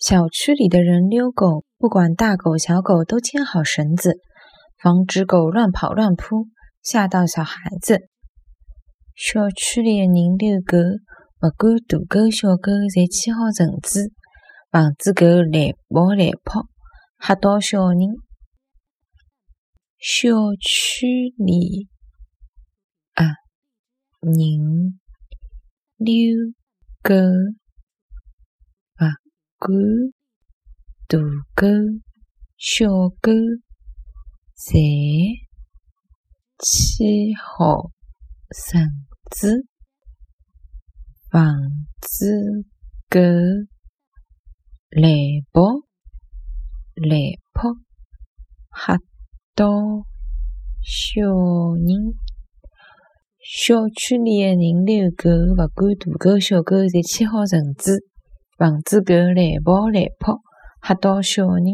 [0.00, 4.18] 小区里的人遛狗，不管大狗小狗都牵好绳子，
[4.78, 6.46] 防止狗乱跑乱扑，
[6.82, 8.08] 吓到小孩子。
[9.14, 10.78] 小区里的人遛狗，
[11.38, 14.10] 不管大狗小狗，侪牵好绳子，
[14.70, 16.66] 防止狗乱跑乱扑，
[17.18, 18.08] 吓到小人。
[19.98, 21.88] 小区里
[23.12, 23.26] 啊，
[24.22, 24.98] 人
[25.98, 26.54] 遛
[27.02, 27.14] 狗。
[29.60, 29.76] 管
[31.06, 31.18] 大
[31.54, 31.66] 狗、
[32.56, 32.88] 小
[33.20, 33.30] 狗
[34.56, 35.36] 侪
[36.56, 37.90] 牵好
[38.50, 38.80] 绳
[39.30, 39.66] 子，
[41.30, 41.44] 防
[42.00, 42.64] 止
[43.10, 43.20] 狗
[44.90, 45.12] 乱
[45.52, 45.60] 跑
[46.94, 47.20] 乱
[47.52, 47.76] 扑，
[48.74, 48.96] 吓
[49.54, 49.66] 到
[50.82, 51.20] 小
[51.76, 52.14] 人。
[53.42, 58.09] 小区里的人遛狗，勿管大狗小狗，侪牵好绳子。
[58.60, 60.42] 防止狗乱跑乱扑，
[60.82, 61.64] 吓到小人。